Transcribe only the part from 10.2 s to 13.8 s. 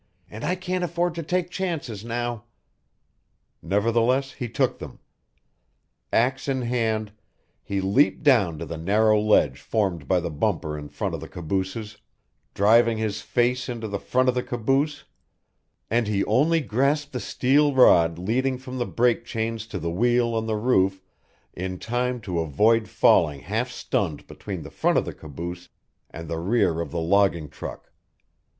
bumper in front of the cabooses driving his face